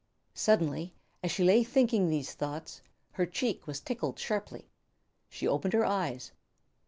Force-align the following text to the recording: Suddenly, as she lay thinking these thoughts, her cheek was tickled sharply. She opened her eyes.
Suddenly, 0.33 0.95
as 1.21 1.29
she 1.29 1.43
lay 1.43 1.63
thinking 1.63 2.07
these 2.09 2.33
thoughts, 2.33 2.81
her 3.11 3.25
cheek 3.27 3.67
was 3.67 3.79
tickled 3.79 4.17
sharply. 4.17 4.67
She 5.29 5.47
opened 5.47 5.73
her 5.75 5.85
eyes. 5.85 6.31